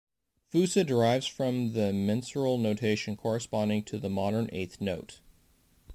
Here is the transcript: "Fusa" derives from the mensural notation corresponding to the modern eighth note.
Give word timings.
"Fusa" 0.51 0.83
derives 0.83 1.27
from 1.27 1.73
the 1.73 1.93
mensural 1.93 2.57
notation 2.59 3.15
corresponding 3.15 3.83
to 3.83 3.99
the 3.99 4.09
modern 4.09 4.49
eighth 4.51 4.81
note. 4.81 5.19